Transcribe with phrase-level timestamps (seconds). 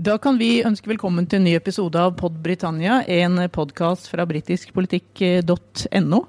[0.00, 4.24] Da kan vi ønske velkommen til en ny episode av Pod Britannia, en podkast fra
[4.24, 6.20] britiskpolitikk.no.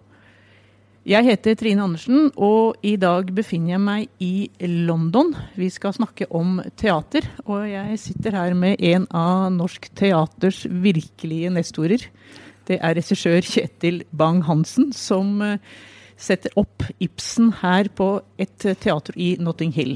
[1.08, 4.52] Jeg heter Trine Andersen, og i dag befinner jeg meg i
[4.90, 5.32] London.
[5.56, 11.54] Vi skal snakke om teater, og jeg sitter her med en av norsk teaters virkelige
[11.56, 12.04] nestorer.
[12.68, 15.64] Det er regissør Kjetil Bang-Hansen, som eh,
[16.20, 19.96] setter opp Ibsen her på et teater i Notting Hill.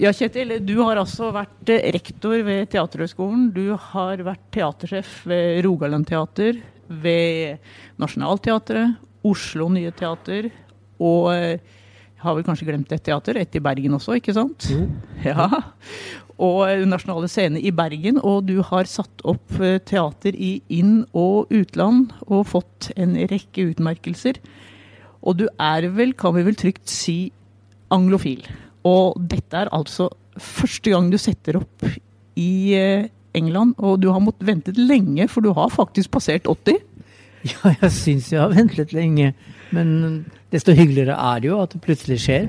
[0.00, 3.50] Ja, Kjetil, du har altså vært eh, rektor ved Teaterhøgskolen.
[3.54, 6.58] Du har vært teatersjef ved Rogaland Teater,
[6.88, 7.62] ved
[8.02, 10.50] Nationaltheatret, Oslo Nye Teater
[11.02, 14.68] og jeg har vel kanskje glemt et teater, et i Bergen også, ikke sant?
[14.70, 14.86] Jo.
[15.24, 15.48] Ja.
[16.34, 18.18] Og eh, Nasjonale Scene i Bergen.
[18.18, 23.68] Og du har satt opp eh, teater i inn- og utland og fått en rekke
[23.70, 24.40] utmerkelser.
[25.22, 27.30] Og du er vel, kan vi vel trygt si,
[27.94, 28.42] anglofil.
[28.88, 31.86] Og dette er altså første gang du setter opp
[32.40, 36.80] i eh, England, og du har måttet ventet lenge, for du har faktisk passert 80.
[37.44, 39.34] Ja, jeg syns jeg har ventet lenge.
[39.76, 39.88] Men
[40.48, 42.46] desto hyggeligere er det jo at det plutselig skjer.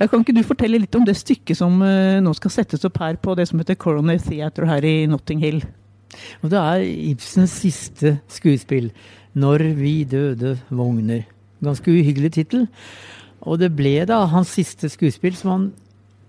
[0.00, 2.98] Ja, kan ikke du fortelle litt om det stykket som eh, nå skal settes opp
[2.98, 5.60] her på det som heter Coroner Theatre her i Notting Hill?
[6.42, 8.90] Og det er Ibsens siste skuespill,
[9.36, 11.26] 'Når vi døde vogner'.
[11.62, 12.66] Ganske uhyggelig tittel.
[13.46, 15.66] Og det ble da hans siste skuespill, som han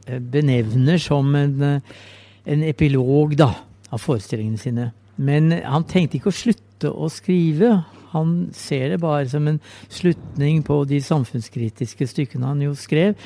[0.05, 1.99] eh, benevner som en, eh,
[2.45, 3.51] en epilog da,
[3.89, 4.89] av forestillingene sine.
[5.17, 7.71] Men han tenkte ikke å slutte å skrive.
[8.13, 9.57] Han ser det bare som en
[9.91, 13.17] slutning på de samfunnskritiske stykkene han jo skrev.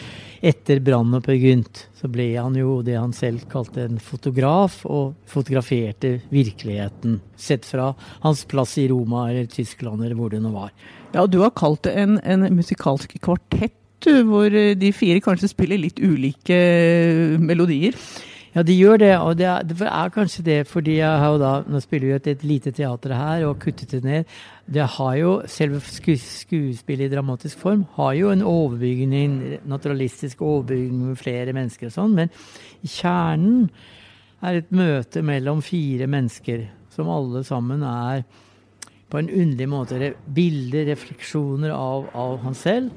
[0.41, 5.13] Etter brannen Per Gynt så ble han jo det han selv kalte en fotograf, og
[5.29, 7.19] fotograferte virkeligheten.
[7.37, 7.91] Sett fra
[8.23, 10.73] hans plass i Roma eller Tyskland eller hvor det nå var.
[11.11, 13.75] Ja, du har kalt det en, en musikalsk kvartett,
[14.07, 17.97] hvor eh, de fire kanskje spiller litt ulike eh, melodier.
[18.51, 21.37] Ja, de gjør det, og det er, det er kanskje det fordi jeg har jo
[21.39, 24.33] da Nå spiller vi et, et lite teater her og kuttet det ned.
[24.67, 31.21] Det har jo, Selve skuespillet i dramatisk form har jo en overbygning, naturalistisk overbygning med
[31.21, 32.33] flere mennesker og sånn, men
[32.83, 33.69] kjernen
[34.41, 38.25] er et møte mellom fire mennesker som alle sammen er
[39.11, 42.91] på en underlig måte bilder, refleksjoner av, av han selv.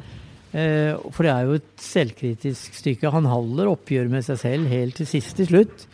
[0.54, 3.10] Eh, for det er jo et selvkritisk stykke.
[3.10, 5.86] Han holder oppgjør med seg selv helt til sist til slutt.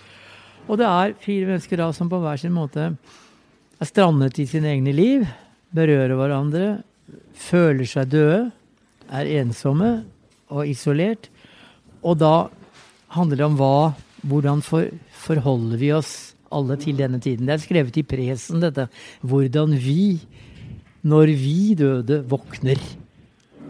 [0.69, 2.91] Og det er fire mennesker da som på hver sin måte
[3.81, 5.25] er strandet i sine egne liv,
[5.73, 6.67] berører hverandre,
[7.33, 8.41] føler seg døde,
[9.09, 10.03] er ensomme
[10.53, 11.31] og isolert.
[12.05, 12.51] Og da
[13.17, 13.93] handler det om hva,
[14.29, 14.93] hvordan for,
[15.25, 16.13] forholder vi oss
[16.53, 17.49] alle til denne tiden.
[17.49, 18.91] Det er skrevet i presen, dette.
[19.25, 20.21] Hvordan vi,
[21.07, 22.79] når vi døde, våkner.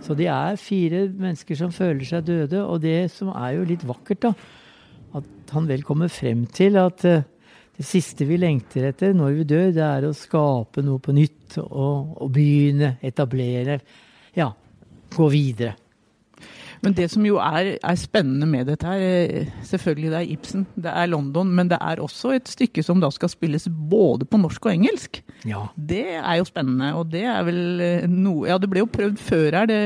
[0.00, 2.62] Så de er fire mennesker som føler seg døde.
[2.64, 4.32] Og det som er jo litt vakkert, da,
[5.20, 7.26] at han vel kommer frem til at uh,
[7.76, 11.60] det siste vi lengter etter når vi dør, det er å skape noe på nytt.
[11.64, 13.80] Og, og begynne, etablere.
[14.36, 14.50] Ja,
[15.14, 15.76] gå videre.
[16.80, 20.66] Men det som jo er, er, spennende med dette her, eh, selvfølgelig det er Ibsen,
[20.80, 24.40] det er London, men det er også et stykke som da skal spilles både på
[24.40, 25.20] norsk og engelsk.
[25.48, 25.66] Ja.
[25.76, 29.20] Det er jo spennende, og det er vel eh, noe Ja, det ble jo prøvd
[29.20, 29.68] før her.
[29.68, 29.80] Det,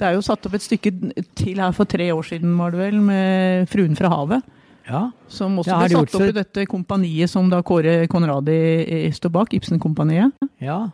[0.00, 0.92] det er jo satt opp et stykke
[1.36, 4.52] til her for tre år siden, var det vel, med 'Fruen fra havet'.
[4.86, 5.10] Ja.
[5.28, 10.32] Som også ble satt opp i dette kompaniet som da Kåre Conradi står bak, Ibsen-kompaniet.
[10.62, 10.86] Ja,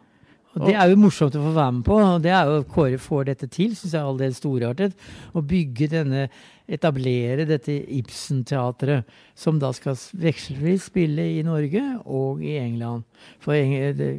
[0.53, 1.97] og Det er jo morsomt å få være med på.
[1.97, 4.97] og det er jo Kåre får dette til, syns jeg er aldeles storartet.
[5.33, 6.27] Å bygge denne,
[6.73, 13.05] etablere dette Ibsen-teatret, som da skal vekselvis spille i Norge og i England.
[13.41, 13.57] For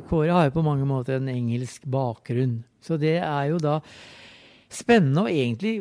[0.09, 2.63] Kåre har jo på mange måter en engelsk bakgrunn.
[2.83, 3.79] Så det er jo da
[4.74, 5.74] spennende, og egentlig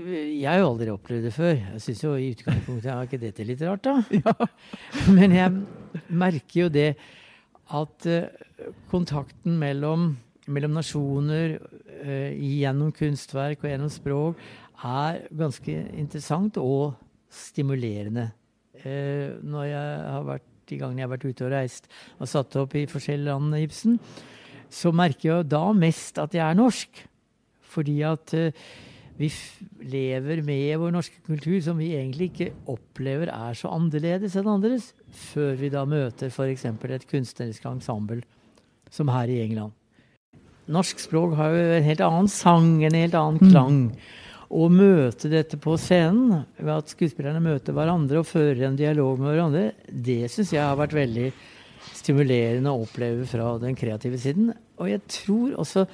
[0.42, 1.54] Jeg har jo aldri opplevd det før.
[1.56, 4.02] Jeg syns jo i utgangspunktet er ikke dette litt rart, da?
[4.20, 5.08] Ja.
[5.08, 6.90] Men jeg merker jo det
[7.72, 10.12] at uh, kontakten mellom
[10.54, 14.44] mellom nasjoner uh, gjennom kunstverk og gjennom språk
[14.82, 16.94] er ganske interessant og
[17.32, 18.30] stimulerende.
[18.82, 21.88] Uh, når jeg har vært, De gangene jeg har vært ute og reist
[22.22, 23.96] og satt opp i forskjellige land Ibsen,
[24.72, 27.02] så merker jeg da mest at jeg er norsk.
[27.72, 28.62] Fordi at uh,
[29.18, 29.28] vi
[29.92, 34.92] lever med vår norske kultur, som vi egentlig ikke opplever er så annerledes enn andres,
[35.12, 36.64] før vi da møter f.eks.
[36.64, 38.22] et kunstnerisk ensemble,
[38.90, 39.76] som her i England.
[40.70, 43.78] Norsk språk har jo en helt annen sang, en helt annen klang.
[44.52, 49.32] Å møte dette på scenen, ved at skuespillerne møter hverandre og fører en dialog med
[49.32, 51.30] hverandre, det syns jeg har vært veldig
[51.96, 54.52] stimulerende å oppleve fra den kreative siden.
[54.78, 55.86] Og jeg tror også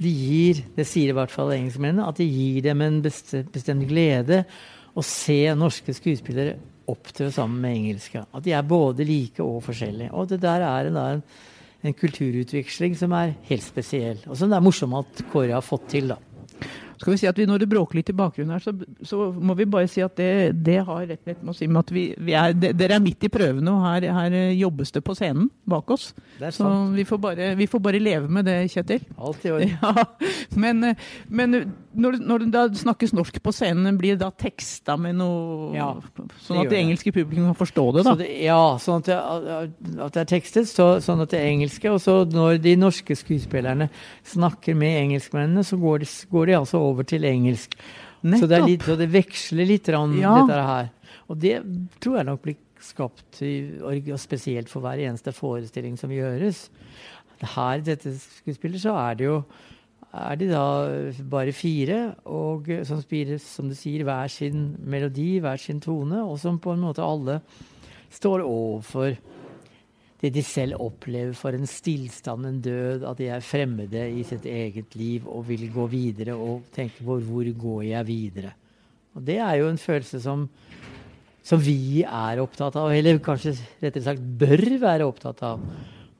[0.00, 4.42] det gir, det sier i hvert fall engelskmennene, at det gir dem en bestemt glede
[4.96, 6.56] å se norske skuespillere
[6.90, 8.24] opptre sammen med engelske.
[8.34, 10.12] At de er både like og forskjellige.
[10.16, 11.22] Og det der er en, en,
[11.82, 14.20] en kulturutveksling som er helt spesiell.
[14.28, 16.12] Og som det er morsomt at Kåre har fått til.
[16.12, 16.18] da.
[17.00, 18.74] Skal vi si at vi, Når det bråker litt i bakgrunnen her, så,
[19.08, 21.68] så må vi bare si at det, det har rett og slett med å si
[21.70, 24.92] med at vi, vi er, det, dere er midt i prøvene, og her, her jobbes
[24.92, 26.10] det på scenen bak oss.
[26.52, 29.06] Så vi får, bare, vi får bare leve med det, Kjetil.
[29.16, 29.76] Alt i orden.
[29.80, 30.04] Ja,
[30.60, 30.92] men,
[31.32, 31.56] men
[31.94, 35.88] når, når det da snakkes norsk på scenen, blir det da teksta med noe Ja,
[36.44, 38.12] Sånn at det engelske publikum kan forstå det, da?
[38.12, 41.48] Så det, ja, sånn at det, at det er tekstet, så, sånn at det er
[41.50, 41.90] engelske.
[41.90, 43.88] Og så når de norske skuespillerne
[44.22, 47.74] snakker med engelskmennene, så går de, går de altså over til engelsk.
[48.22, 50.36] Så det, litt, så det veksler litt, rann, Ja.
[50.44, 50.90] dette her.
[51.30, 51.56] Og det
[52.00, 56.68] tror jeg nok blir skapt i- og spesielt for hver eneste forestilling som gjøres.
[57.40, 59.44] Her i dette skuespillet så er det jo
[60.10, 60.64] er de da
[61.30, 66.24] bare fire, og eh, som spiller som du sier, hver sin melodi, hver sin tone,
[66.24, 67.40] og som på en måte alle
[68.10, 69.14] står overfor
[70.20, 74.44] det de selv opplever for en stillstand, en død, at de er fremmede i sitt
[74.44, 78.52] eget liv og vil gå videre og tenke på hvor går jeg videre.
[79.16, 80.44] Og det er jo en følelse som,
[81.42, 85.64] som vi er opptatt av, eller kanskje rettere sagt bør være opptatt av.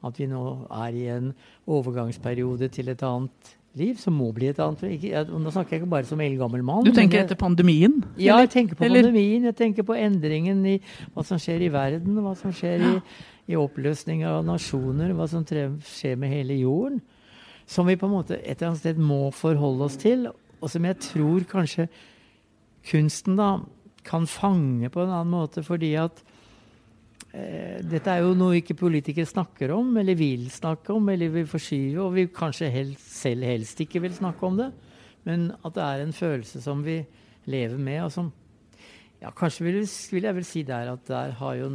[0.00, 1.32] At vi nå er i en
[1.68, 5.82] overgangsperiode til et annet liv, som må bli et annet ikke, jeg, Nå snakker jeg
[5.82, 6.84] ikke bare som eldgammel mann.
[6.84, 8.02] Du tenker jeg- etter pandemien?
[8.18, 9.42] ja, jeg tenker på Eller- pandemien.
[9.44, 10.80] Jeg tenker på endringen i
[11.14, 13.02] hva som skjer i verden, hva som skjer i,
[13.52, 17.00] i oppløsning av nasjoner, hva som skjer med hele jorden.
[17.66, 20.26] Som vi på en måte et eller annet sted må forholde oss til,
[20.60, 21.88] og som jeg tror kanskje
[22.90, 23.60] kunsten da
[24.02, 26.22] kan fange på en annen måte, fordi at
[27.30, 32.02] dette er jo noe ikke politikere snakker om, eller vil snakke om, eller vil forskyve,
[32.02, 34.70] og vi kanskje helst, selv helst ikke vil snakke om det.
[35.28, 36.98] Men at det er en følelse som vi
[37.50, 38.32] lever med, og som
[39.20, 41.66] ja, Kanskje vil, vil jeg vel si der at der har jo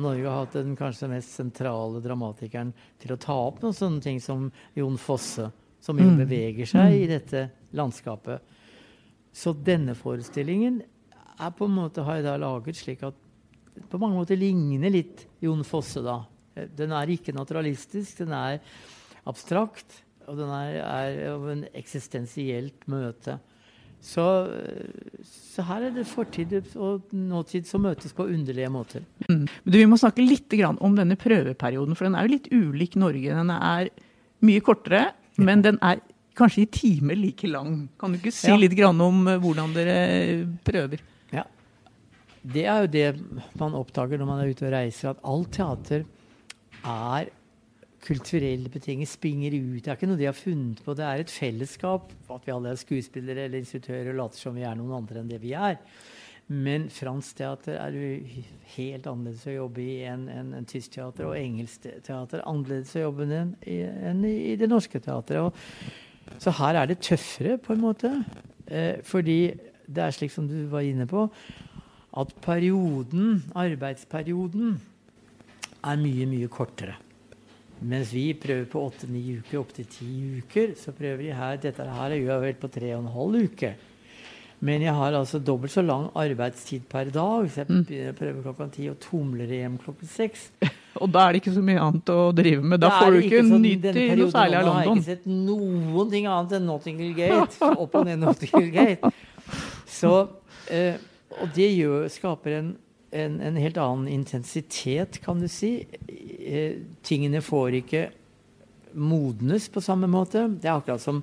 [0.00, 2.70] Norge hatt den kanskje mest sentrale dramatikeren
[3.02, 5.50] til å ta opp noen sånne ting som Jon Fosse,
[5.84, 7.44] som jo beveger seg i dette
[7.76, 8.40] landskapet.
[9.36, 10.80] Så denne forestillingen
[11.34, 13.20] er på en måte har jeg da laget slik at
[13.90, 16.20] på mange måter ligner litt Jon Fosse, da.
[16.56, 18.60] Eh, Den er ikke naturalistisk, den er
[19.26, 23.38] abstrakt, og den er, er av en eksistensielt møte.
[24.04, 24.20] Så,
[25.24, 29.04] så her er det fortid og nåtid som møtes på underlige måter.
[29.28, 32.50] Men Du, vi må snakke litt grann om denne prøveperioden, for den er jo litt
[32.52, 33.32] ulik Norge.
[33.32, 33.88] Den er
[34.44, 35.06] mye kortere,
[35.40, 36.02] men den er
[36.36, 37.86] kanskje i timer like lang.
[38.00, 38.56] Kan du ikke si Ja.
[38.60, 39.98] litt grann om eh, hvordan dere
[40.68, 41.00] prøver?
[42.44, 43.06] Det er jo det
[43.56, 46.04] man oppdager når man er ute og reiser, at alt teater
[46.84, 47.30] er
[48.04, 49.80] kulturelle betinget, springer ut.
[49.80, 50.92] Det er ikke noe de har funnet på.
[50.96, 52.12] Det er et fellesskap.
[52.28, 55.32] At vi alle er skuespillere eller instruktører og later som vi er noen andre enn
[55.32, 55.78] det vi er.
[56.52, 58.08] Men fransk teater er jo
[58.74, 61.30] helt annerledes å jobbe i enn en, en tysk teater.
[61.30, 65.48] Og engelsk teater er annerledes å jobbe enn i, enn i, i det norske teatret.
[65.48, 68.12] Og, så her er det tøffere, på en måte.
[68.68, 69.38] Eh, fordi
[69.84, 71.26] det er slik som du var inne på,
[72.16, 74.76] at perioden, arbeidsperioden,
[75.84, 76.94] er mye, mye kortere.
[77.84, 80.06] Mens vi prøver på åtte-ni uker, opptil ti
[80.38, 83.74] uker, så prøver de her Dette her er vel på tre og en halv uke.
[84.64, 87.50] Men jeg har altså dobbelt så lang arbeidstid per dag.
[87.52, 90.46] Så jeg begynner å prøve klokka ti og tumler hjem klokken seks.
[91.02, 92.78] Og da er det ikke så mye annet å drive med.
[92.80, 94.76] Da får du ikke sånn- nytt i noe særlig av London.
[94.76, 97.70] har jeg har ikke sett noen ting annet enn Nottingham Gate.
[97.82, 99.10] Opp og ned Nottingham Gate.
[99.90, 100.12] Så,
[100.70, 101.02] eh,
[101.42, 102.74] og det gjør, skaper en,
[103.14, 105.76] en, en helt annen intensitet, kan du si.
[106.08, 108.04] Eh, tingene får ikke
[108.94, 110.46] modnes på samme måte.
[110.60, 111.22] Det er akkurat som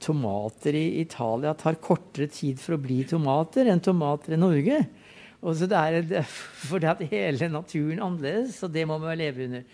[0.00, 4.80] tomater i Italia tar kortere tid for å bli tomater enn tomater i Norge.
[5.40, 6.28] Og så det er
[6.70, 9.64] fordi at hele naturen er annerledes, og det må man leve under.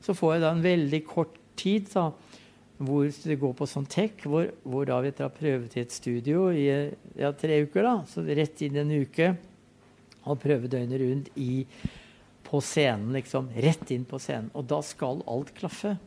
[0.00, 2.08] Så får jeg da en veldig kort tid da,
[2.80, 6.46] hvor det går på sånn tech, hvor, hvor da vi tar prøvet i et studio
[6.48, 6.64] i
[7.20, 7.84] ja, tre uker.
[7.84, 9.34] da, Så rett inn en uke
[10.24, 11.66] og prøve døgnet rundt i,
[12.46, 13.12] på scenen.
[13.16, 14.48] liksom, Rett inn på scenen.
[14.56, 15.98] Og da skal alt klaffe.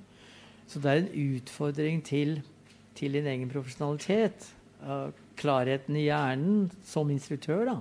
[0.66, 2.40] Så det er en utfordring til,
[2.98, 4.50] til din egen profesjonalitet.
[4.82, 7.68] Uh, klarheten i hjernen som instruktør.
[7.70, 7.78] da,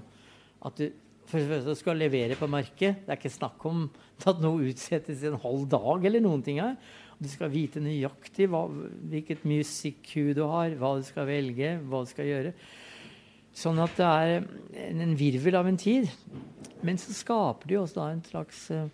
[0.68, 0.90] At du
[1.32, 3.00] for det første skal levere på merket.
[3.00, 3.86] Det er ikke snakk om
[4.28, 6.76] at noe utsettes i en halv dag eller noen ting her.
[7.16, 12.10] Du skal vite nøyaktig hva, hvilket music-cue du har, hva du skal velge, hva du
[12.10, 12.52] skal gjøre.
[13.56, 16.10] Sånn at det er en, virvel av en tid.
[16.84, 18.84] Men så skaper det jo også da en slags uh,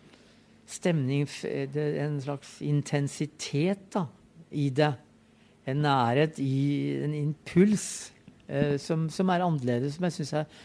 [0.69, 4.07] stemning, en slags intensitet da,
[4.51, 4.93] i det.
[5.69, 6.55] En nærhet i
[7.05, 7.87] en impuls
[8.49, 10.61] eh, som, som, er annerledes, som jeg syns er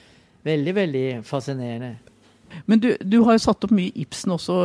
[0.48, 1.94] veldig, veldig fascinerende.
[2.66, 4.56] Men du, du, har jo satt opp mye Ibsen også,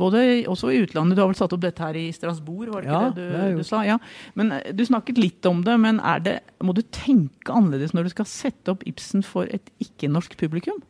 [0.00, 1.16] både, også i utlandet.
[1.16, 3.60] Du har vel satt opp dette her i Strasbourg, var det ja, ikke det du,
[3.60, 3.82] du sa?
[3.86, 3.98] Ja.
[4.38, 8.14] Men eh, Du snakket litt om det, men det, må du tenke annerledes når du
[8.16, 10.80] skal sette opp Ibsen for et ikke-norsk publikum?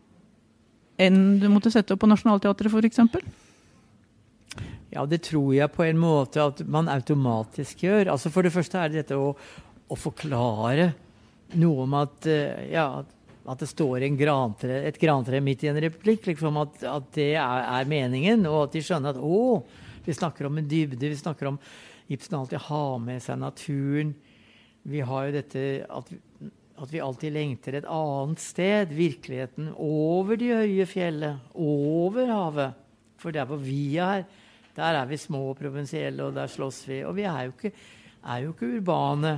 [0.99, 3.04] Enn du måtte sette opp på Nationaltheatret, f.eks.?
[4.95, 8.14] Ja, det tror jeg på en måte at man automatisk gjør.
[8.14, 10.90] Altså For det første er det dette å, å forklare
[11.61, 13.04] noe om at, ja, ja,
[13.49, 16.26] at det står grantre, et grantre midt i en replikk.
[16.28, 19.62] Liksom at, at det er, er, meningen, og at de skjønner at å,
[20.05, 21.09] vi snakker om en dybde.
[21.09, 21.61] Vi snakker om
[22.09, 24.14] Ibsen alltid har med seg naturen.
[24.88, 26.12] Vi har jo dette at,
[26.81, 28.95] at vi alltid lengter et annet sted.
[28.97, 32.85] Virkeligheten over de høye fjellet, over havet.
[33.19, 34.25] For der hvor vi er,
[34.78, 37.02] der er vi små og provinsielle, og der slåss vi.
[37.05, 37.73] Og vi er jo ikke,
[38.25, 39.35] er jo ikke urbane.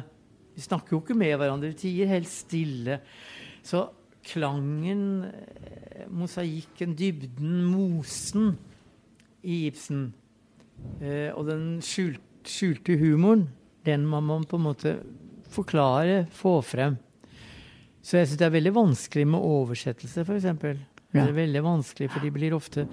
[0.55, 1.73] Vi snakker jo ikke med hverandre.
[1.73, 3.01] Vi tier helt stille.
[3.65, 3.87] Så
[4.31, 8.55] klangen, eh, mosaikken, dybden, mosen
[9.43, 10.11] i Ibsen
[11.03, 13.49] eh, og den skjult, skjulte humoren,
[13.85, 14.97] den må man på en måte
[15.51, 16.99] forklare, få frem.
[18.01, 20.47] Så jeg syns det er veldig vanskelig med oversettelse, f.eks.
[21.11, 21.25] Ja.
[21.25, 22.87] Det er veldig vanskelig, for de blir ofte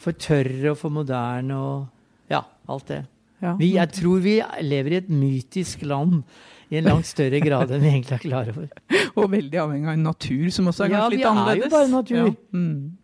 [0.00, 3.00] for tørre og for moderne og ja, alt det.
[3.40, 3.56] Ja.
[3.58, 6.22] Vi, jeg tror vi lever i et mytisk land
[6.70, 8.68] i en langt større grad enn vi egentlig er klar over.
[9.18, 11.46] og veldig avhengig av en natur som også er kanskje litt annerledes.
[11.50, 12.18] Ja, vi er jo bare natur.
[12.20, 12.34] Ja.
[12.54, 12.96] Mm.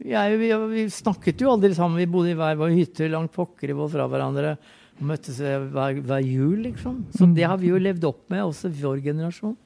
[0.00, 2.00] Vi, vi, vi, snakket jo aldri sammen.
[2.00, 4.54] Vi bodde i hver vår hytte langt pokker i vår fra hverandre.
[5.00, 7.02] Og møttes hver, hver jul, liksom.
[7.16, 7.34] Så mm.
[7.36, 9.56] det har vi jo levd opp med, også vår generasjon.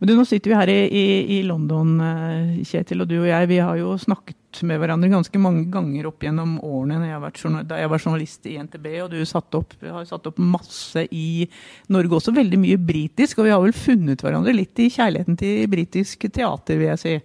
[0.00, 1.06] Men du, Nå sitter vi her i, i,
[1.38, 5.40] i, London, eh, Kjetil, og du og jeg vi har jo snakket med hverandre ganske
[5.40, 9.54] mange ganger opp gjennom årene jeg da jeg var journalist i NTB, og du satt
[9.56, 11.46] opp, har satt opp masse i
[11.92, 13.38] Norge også, veldig mye britisk.
[13.38, 17.16] Og vi har vel funnet hverandre litt i kjærligheten til britisk teater, vil jeg si.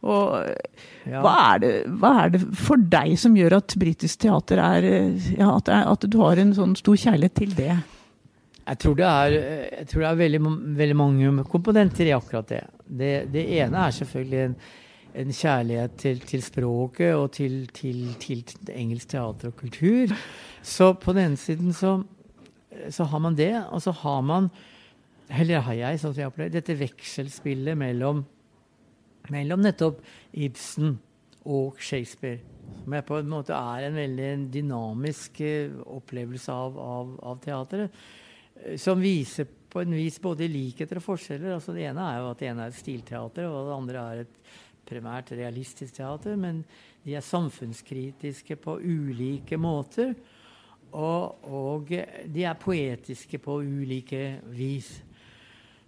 [0.00, 0.34] Og
[1.04, 1.20] ja.
[1.20, 4.90] hva, er det, hva, er det, for deg som gjør at britisk teater er
[5.36, 7.72] ja, at, at du har en sånn stor kjærlighet til det?
[8.70, 9.40] Jeg tror det er,
[9.90, 10.40] tror det er veldig,
[10.78, 12.62] veldig, mange komponenter i akkurat det.
[12.86, 14.54] Det, det ene er selvfølgelig en,
[15.14, 20.14] en kjærlighet til, til, språket og til, til, til, engelsk teater og kultur.
[20.62, 22.02] Så på den ene siden så,
[22.90, 24.50] så, har man det, og så har man
[25.30, 28.24] Eller har jeg, sånn som jeg opplever dette vekselspillet mellom,
[29.30, 30.00] mellom nettopp
[30.34, 30.96] Ibsen
[31.46, 32.40] og Shakespeare.
[32.82, 38.02] Som på en måte er en veldig dynamisk eh, opplevelse av, av, av teateret.
[38.64, 41.54] Eh, som viser på en vis både likheter og forskjeller.
[41.54, 44.24] Altså det ene er jo at det ene er et stilteater, og det andre er
[44.24, 44.52] et
[44.90, 46.36] primært realistisk teater.
[46.36, 46.64] Men
[47.04, 50.14] de er samfunnskritiske på ulike måter.
[50.90, 51.92] Og, og
[52.34, 54.90] de er poetiske på ulike vis.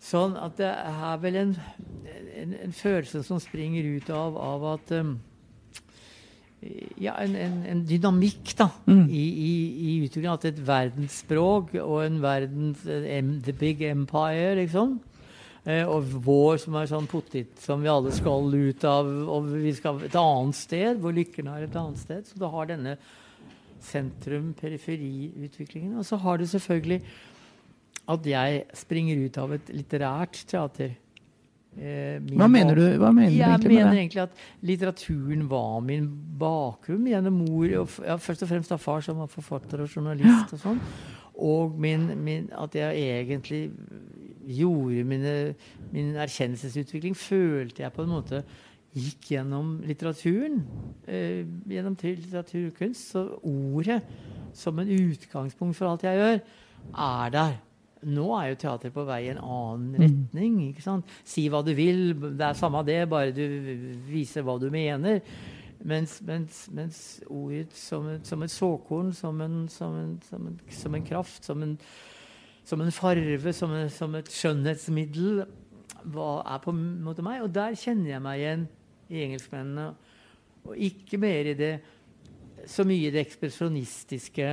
[0.02, 1.52] Sånn at det er vel en,
[2.38, 5.12] en, en følelse som springer ut av, av at um,
[6.98, 9.04] ja, en, en, en, dynamikk da, mm.
[9.06, 9.52] i, i,
[9.86, 10.34] i utviklingen.
[10.34, 14.98] At et verdensspråk og en verdens The big empire, liksom.
[15.62, 19.72] Eh, og vår som er sånn pottit som vi alle skal ut av, og vi
[19.76, 22.22] skal et annet sted, hvor lykken er et annet sted.
[22.26, 22.96] Så du har denne
[23.86, 25.98] sentrum-periferi-utviklingen.
[25.98, 27.00] Og så har du selvfølgelig
[28.12, 30.90] at jeg springer ut av et litterært teater.
[31.78, 34.34] Eh, hva mener du, hva mener jeg du egentlig mener egentlig at
[34.66, 36.04] litteraturen var min
[36.36, 40.52] bakgrunn gjennom mor og ja, Først og fremst av far, som var forfatter og journalist.
[40.52, 40.80] Og sånn.
[41.42, 42.92] Og min, min, at jeg
[43.22, 43.72] egentlig
[44.46, 45.54] gjorde mine,
[45.92, 48.42] min erkjennelsesutvikling, følte jeg på en måte
[48.92, 50.62] gikk gjennom litteraturen.
[51.06, 53.12] Eh, gjennom litteraturkunst.
[53.14, 54.02] Så ordet
[54.54, 56.40] som en utgangspunkt for alt jeg gjør,
[56.92, 57.56] er der.
[58.02, 60.02] Nå er jo teater på vei i en annen mm.
[60.02, 60.60] retning.
[60.68, 61.10] ikke sant?
[61.24, 63.44] Si hva du vil, det er samme det, bare du
[64.10, 65.22] viser hva du mener.
[65.82, 70.94] Mens, mens, mens ordet som som et såkorn, som en, som, en, som, en, som
[70.94, 71.76] en, kraft, som en,
[72.64, 77.42] som en farve, som, et skjønnhetsmiddel, er på en måte meg.
[77.44, 78.68] Og der kjenner jeg meg igjen
[79.12, 79.88] i engelskmennene.
[80.62, 81.72] Og ikke mer i det
[82.70, 84.46] så mye i det ekspresjonistiske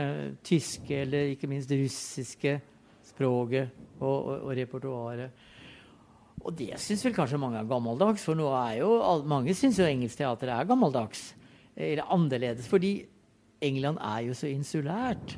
[0.45, 2.55] tyske eller ikke minst russiske
[3.11, 5.45] språket og, og, og repertoaret.
[6.39, 8.93] Og det syns vel kanskje mange er gammeldags, for nå er jo,
[9.27, 11.33] mange syns jo engelsk teater er gammeldags.
[11.75, 12.93] Eller annerledes, fordi
[13.61, 15.35] England er jo så insulært.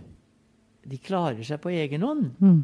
[0.84, 2.30] De klarer seg på egen hånd.
[2.42, 2.62] Mm.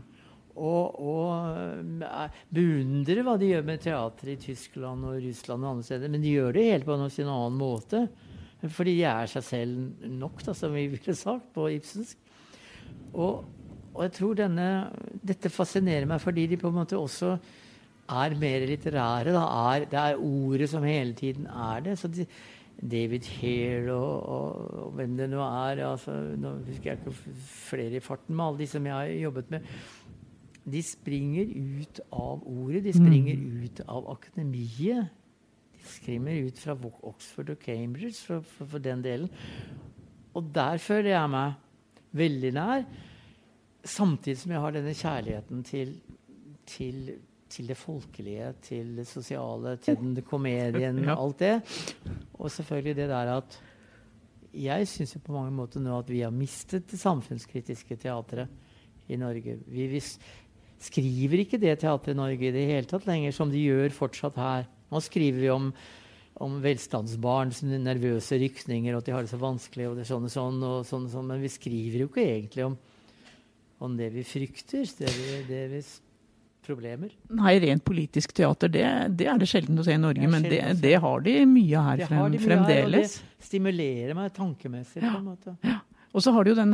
[0.57, 1.57] Og, og
[2.01, 6.13] eh, beundrer hva de gjør med teater i Tyskland og Russland og andre steder.
[6.13, 8.07] Men de gjør det helt på en sin annen måte.
[8.65, 12.17] Fordi de er seg selv nok, da, som vi ville sagt på ibsensk.
[13.13, 13.45] Og,
[13.93, 14.67] og jeg tror denne,
[15.25, 17.35] dette fascinerer meg fordi de på en måte også
[18.07, 19.33] er mer litterære.
[19.35, 19.45] Da.
[19.73, 21.97] Er, det er ordet som hele tiden er det.
[21.99, 22.25] Så de,
[22.77, 27.97] David Hare og, og, og, hvem det nå er altså, Nå husker jeg ikke flere
[27.97, 29.71] i farten med alle de som jeg har jobbet med.
[30.67, 32.83] De springer ut av ordet.
[32.85, 33.63] De springer mm.
[33.63, 35.09] ut av akademiet.
[35.77, 36.75] De skrimmer ut fra
[37.07, 39.31] Oxford og Cambridge, for, for, for den delen.
[40.37, 41.55] Og der føler jeg meg
[42.19, 42.83] veldig nær.
[43.87, 45.95] Samtidig som jeg har denne kjærligheten til,
[46.67, 47.13] til
[47.49, 51.15] til det folkelige, til det sosiale, til den komedien, ja.
[51.15, 51.55] alt det.
[52.39, 53.61] Og selvfølgelig det der at
[54.57, 58.47] Jeg syns på mange måter nå at vi har mistet det samfunnskritiske teatret
[59.07, 59.57] i Norge.
[59.67, 59.99] Vi, vi
[60.81, 64.39] skriver ikke det teatret i Norge i det hele tatt lenger, som de gjør fortsatt
[64.39, 64.65] her.
[64.89, 65.69] Nå skriver vi om,
[66.43, 70.27] om velstandsbarns nervøse rykninger, og at de har det så vanskelig, og det er sånn
[70.27, 71.31] og sånn, og sånn, og sånn.
[71.31, 72.77] men vi skriver jo ikke egentlig om,
[73.85, 74.89] om det vi frykter.
[74.99, 75.81] Det vi, det vi
[76.67, 77.13] problemer?
[77.39, 78.85] Nei, rent politisk teater det,
[79.17, 80.21] det er det sjelden å se i Norge.
[80.23, 83.19] Det men det, det, har de mye her frem, mye fremdeles.
[83.19, 85.01] Her, og det stimulerer meg tankemessig.
[85.01, 85.13] Ja.
[85.15, 85.55] på en måte.
[85.65, 85.79] Ja.
[86.17, 86.73] Og så har du jo den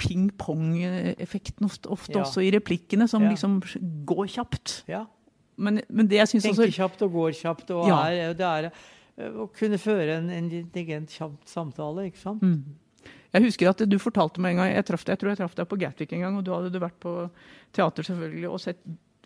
[0.00, 2.24] ping-pong-effekten ofte, ofte ja.
[2.24, 3.60] også i replikkene, som liksom
[4.08, 4.80] går kjapt.
[4.90, 5.04] Ja.
[5.60, 7.70] Men, men det jeg syns også Tenker kjapt og går kjapt.
[7.76, 11.12] og er, det er eh, å kunne føre en, en intelligent
[11.46, 12.42] samtale, ikke sant?
[12.42, 13.10] Mm.
[13.30, 15.68] Jeg husker at du fortalte meg en gang, jeg, deg, jeg tror jeg traff deg
[15.70, 17.14] på Gatwick en gang, og du hadde du vært på
[17.76, 18.80] teater selvfølgelig og sett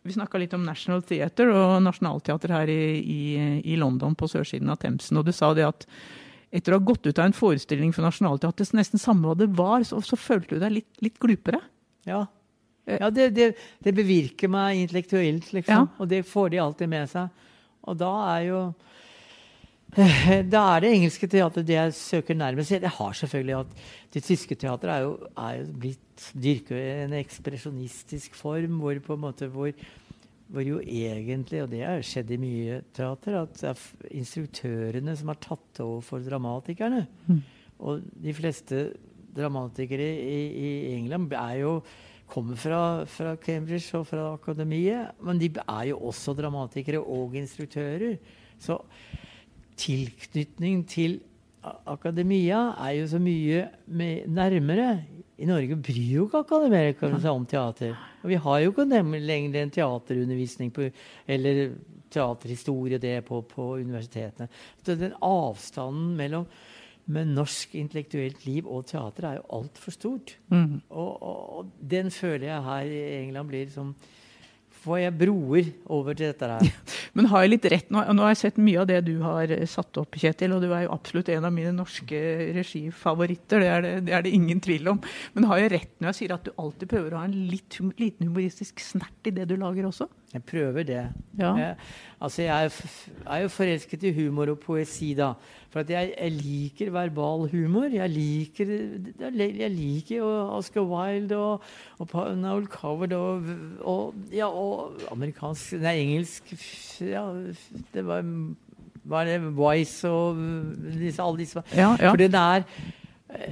[0.04, 3.20] vi snakka litt om National Theatre og Nationaltheatret her i, i,
[3.64, 5.16] i, London på sørsiden av Themsen.
[5.16, 5.86] Og du sa det at
[6.54, 9.82] etter å ha gått ut av en forestilling for Nationaltheatret, nesten samme hva det var,
[9.88, 11.62] så, så følte du deg litt, litt glupere.
[12.06, 12.26] Ja.
[12.84, 13.00] Eh.
[13.00, 13.48] ja det, det,
[13.80, 15.88] det, bevirker meg intellektuelt, liksom.
[15.88, 15.96] Ja.
[15.96, 17.48] Og det får de alltid med seg.
[17.88, 18.60] Og da er jo
[20.54, 22.72] da er det engelske teatret det jeg søker nærmest.
[22.74, 23.82] Jeg har selvfølgelig at
[24.14, 29.22] Det tyske teatret er jo, er jo blitt dyrket en ekspresjonistisk form hvor på en
[29.22, 29.72] måte hvor,
[30.52, 33.84] hvor, jo egentlig, og det har skjedd i mye teater, at det er
[34.20, 37.04] instruktørene som har tatt over for dramatikerne.
[37.26, 37.42] Mm.
[37.84, 38.86] Og de fleste
[39.34, 41.78] dramatikere i, i England er jo
[42.30, 48.16] kommer fra, fra, Cambridge og fra akademiet, men de er jo også dramatikere og instruktører.
[48.58, 48.78] Så
[49.76, 51.20] tilknytning til
[51.86, 53.68] akademia er jo så mye
[54.26, 55.04] nærmere.
[55.34, 57.96] I Norge bryr jo ikke akademikerne seg om teater.
[58.22, 58.86] Og vi har jo ikke
[59.18, 60.86] lenger en teaterundervisning på,
[61.26, 61.74] eller
[62.14, 64.46] teaterhistorie det på, på universitetene.
[64.84, 66.46] Så den avstanden mellom
[67.12, 70.36] med norsk intellektuelt liv og teater er jo altfor stort.
[70.48, 70.78] Mm.
[70.88, 73.92] Og, og, og, den føler jeg her i England blir som
[74.84, 76.70] får jeg broer over til dette her.
[77.16, 78.02] Men har jeg litt rett nå?
[78.14, 80.86] Nå har jeg sett mye av det du har satt opp, Kjetil, og du er
[80.86, 82.20] jo absolutt en av mine norske
[82.56, 83.64] regifavoritter.
[83.64, 85.00] Det er det, det er det, ingen tvil om.
[85.36, 87.80] Men har jeg rett når jeg sier at du alltid prøver å ha en litt,
[88.00, 90.10] liten humoristisk snert i det du lager også?
[90.34, 91.02] Jeg prøver det.
[91.38, 91.52] Ja.
[91.54, 91.74] Jeg,
[92.20, 92.78] altså jeg er,
[93.26, 95.28] er, jo forelsket i humor og poesi, da.
[95.70, 97.86] For jeg, jeg, liker verbal humor.
[97.94, 98.72] Jeg liker,
[99.20, 101.62] jeg liker Oscar Wilde og,
[101.98, 103.46] og Noel Coward og,
[103.80, 106.50] og, ja, og amerikansk Nei, engelsk
[107.00, 107.24] ja,
[107.94, 108.26] Det var,
[109.04, 110.42] var det Wise og
[110.98, 111.62] disse, alle disse.
[111.76, 112.10] Ja, ja.
[112.10, 112.66] For det er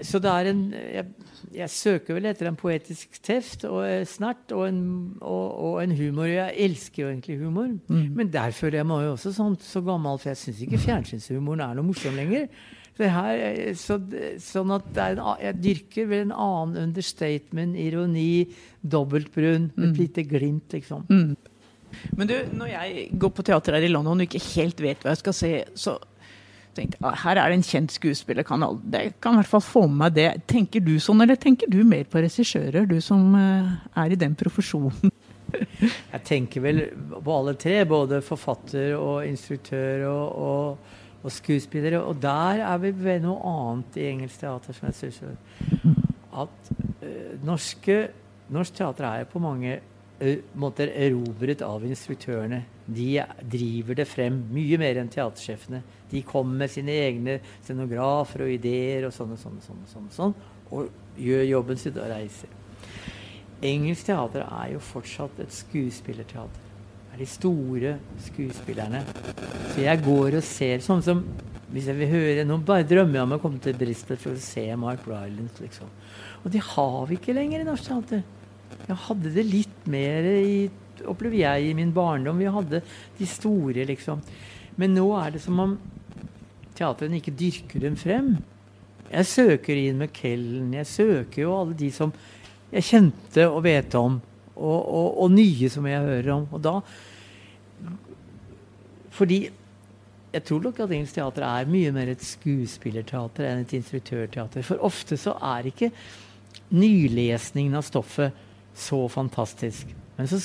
[0.06, 1.06] Så det er en jeg,
[1.52, 4.82] jeg søker vel etter en poetisk teft og snert og en,
[5.20, 6.30] og, og en humor.
[6.30, 7.72] Jeg elsker jo egentlig humor.
[7.88, 8.04] Mm.
[8.18, 11.64] Men der føler jeg meg jo også sånn, så gammel, for jeg syns ikke fjernsynshumoren
[11.66, 12.48] er noe morsom lenger.
[12.92, 13.42] Så her,
[13.80, 13.96] så,
[14.44, 18.44] sånn at en, Jeg dyrker vel en annen understatement, ironi,
[18.84, 19.86] dobbeltbrunn, mm.
[19.88, 21.08] et lite glimt, liksom.
[21.08, 21.34] Mm.
[22.16, 25.12] Men du, når jeg går på teater her i London og ikke helt vet hva
[25.12, 25.96] jeg skal se, så
[26.76, 29.84] tenkte jeg, her er det en kjent skuespiller, kan, det kan i hvert fall få
[29.88, 30.28] med meg det.
[30.50, 34.36] Tenker du sånn, eller tenker du mer på regissører, du som uh, er i den
[34.38, 35.12] profesjonen?
[36.14, 36.82] jeg tenker vel
[37.12, 42.02] på alle tre, både forfatter og instruktør og, og, og skuespillere.
[42.02, 45.22] Og der er vi ved noe annet i engelsk teater som jeg syns
[46.42, 48.02] At uh, norske,
[48.52, 49.80] norsk teater er på mange
[50.22, 52.64] uh, måter erobret av instruktørene.
[52.82, 53.14] De
[53.46, 55.82] driver det frem mye mer enn teatersjefene.
[56.12, 60.34] De kommer med sine egne scenografer og ideer og sånn og sånn, sånn, sånn, sånn,
[60.72, 62.58] og gjør jobben sin og reiser.
[63.62, 66.68] Engelsk teater er jo fortsatt et skuespillerteater.
[67.12, 67.94] Det er de store
[68.24, 69.02] skuespillerne.
[69.74, 71.26] Så jeg går og ser sånn som
[71.72, 74.40] Hvis jeg vil høre Nå bare drømmer jeg om å komme til Bristol for å
[74.44, 75.88] se Mark Rylance, liksom.
[76.44, 78.24] Og det har vi ikke lenger i norsk teater.
[78.88, 80.56] Jeg hadde det litt mer i
[81.08, 82.40] opplever jeg i min barndom.
[82.40, 82.82] Vi hadde
[83.18, 84.22] de store, liksom.
[84.80, 85.76] Men nå er det som om
[86.78, 88.34] teatrene ikke dyrker dem frem.
[89.12, 90.72] Jeg søker inn med Kellen.
[90.74, 92.12] Jeg søker jo alle de som
[92.72, 94.20] jeg kjente og vet om.
[94.52, 96.46] Og, og, og nye som jeg hører om.
[96.52, 96.78] Og da
[99.12, 99.42] Fordi
[100.32, 104.64] jeg tror nok at engelsk teater er mye mer et skuespillerteater enn et instruktørteater.
[104.64, 105.90] For ofte så er ikke
[106.72, 108.32] nylesningen av stoffet
[108.72, 109.90] så fantastisk.
[110.16, 110.40] Men så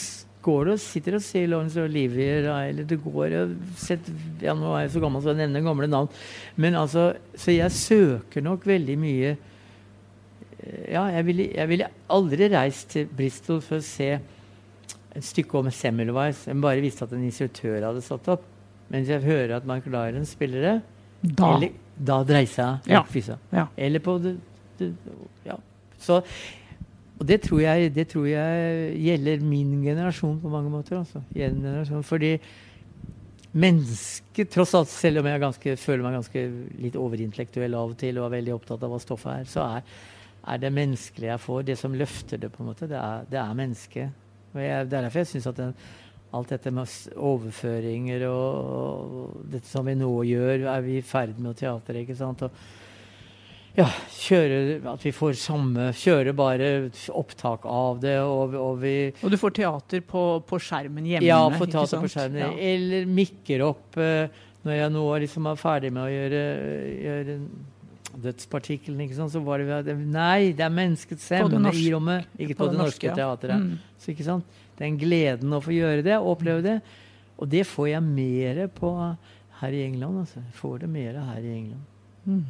[0.48, 4.08] går du og sitter og ser Lawrence Olivier, eller du går og sett,
[4.42, 6.10] ja, Nå er jeg så gammel så jeg nevner gamle navn.
[6.56, 9.36] Men altså, Så jeg søker nok veldig mye
[10.92, 15.70] Ja, jeg ville, jeg ville aldri reist til Bristol for å se et stykke om
[15.74, 16.44] Semmelweis.
[16.50, 18.44] Jeg bare visste at en instruktør hadde satt opp.
[18.94, 20.76] Mens jeg hører at Mark Lawrence spiller det,
[21.38, 21.56] Da.
[21.56, 23.02] eller, da dreier jeg Ja.
[23.04, 23.38] fisa.
[23.52, 23.68] Ja.
[23.78, 24.36] Eller på det,
[24.80, 24.92] det
[25.46, 25.56] Ja.
[26.00, 26.24] Så
[27.18, 31.00] og det tror, jeg, det tror jeg gjelder min generasjon på mange måter.
[31.00, 32.02] Altså.
[32.06, 32.36] Fordi
[33.58, 36.44] mennesket, tross alt, selv om jeg ganske, føler meg ganske
[36.84, 39.94] litt overintellektuell av og til og er veldig opptatt av hva stoffet er, så er,
[40.54, 43.42] er det menneskelige jeg får, det som løfter det, på en måte, det er, det
[43.42, 44.26] er mennesket.
[44.54, 45.78] Og jeg, det er derfor jeg syns at den,
[46.38, 51.40] alt dette med overføringer og, og dette som vi nå gjør, er vi i ferd
[51.40, 52.46] med å teatre, ikke sant.
[52.46, 52.68] Og,
[53.78, 54.58] ja, kjøre,
[54.90, 56.70] at vi får samme Kjøre bare
[57.14, 61.28] opptak av det, og, og vi Og du får teater på, på skjermen hjemme.
[61.28, 62.42] Ja, få ikke ta på skjermen.
[62.42, 62.52] Ja.
[62.72, 64.34] Eller mikker opp eh,
[64.66, 66.42] når jeg nå liksom er ferdig med å gjøre,
[67.06, 67.36] gjøre
[68.24, 72.32] dødspartikkelen, ikke sant, så var det at Nei, det er menneskets På stemme i rommet.
[72.36, 73.18] Ikke på, det, norske ja.
[73.20, 73.62] teatret.
[73.62, 74.00] Mm.
[74.02, 74.64] Så ikke sant?
[74.82, 76.80] Den gleden å få gjøre det, oppleve det.
[77.38, 78.92] Og det får jeg mer på
[79.62, 80.24] her i England.
[80.26, 80.42] altså.
[80.42, 81.86] Jeg får det mer her i England.
[82.28, 82.44] Mm.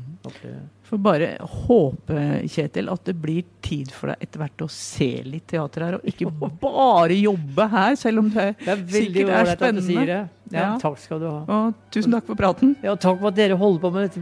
[0.87, 1.27] Får bare
[1.67, 2.15] håpe,
[2.49, 6.07] Kjetil, at det blir tid for deg etter hvert å se litt teater her, og
[6.09, 6.31] ikke
[6.63, 9.85] bare jobbe her, selv om det, Det er sikkert er ålreit at du spennende.
[9.91, 10.19] sier det.
[10.49, 10.67] Ja, Ja.
[10.81, 11.37] Takk skal du ha.
[11.59, 12.73] Og tusen takk for praten.
[12.81, 14.19] Ja, takk for at dere holder på med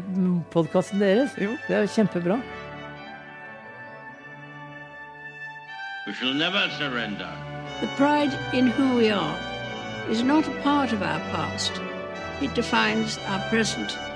[0.52, 1.36] podkasten deres.
[1.40, 1.52] Jo.
[1.70, 2.40] Det er kjempebra.
[6.08, 7.30] We shall never surrender.
[7.82, 9.38] The pride in who we are
[10.10, 11.80] is not a part of our past.
[12.42, 13.98] It defines our present